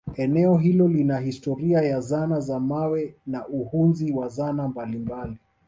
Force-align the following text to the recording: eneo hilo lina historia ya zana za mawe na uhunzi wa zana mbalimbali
eneo 0.15 0.57
hilo 0.57 0.87
lina 0.87 1.19
historia 1.19 1.81
ya 1.81 2.01
zana 2.01 2.39
za 2.39 2.59
mawe 2.59 3.15
na 3.25 3.47
uhunzi 3.47 4.11
wa 4.11 4.27
zana 4.27 4.67
mbalimbali 4.67 5.37